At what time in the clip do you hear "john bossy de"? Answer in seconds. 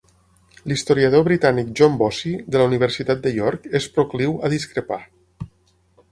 1.79-2.61